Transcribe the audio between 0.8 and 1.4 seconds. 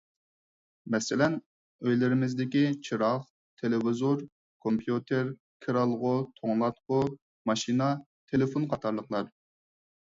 مەسىلەن،